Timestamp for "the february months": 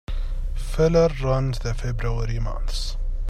1.59-2.97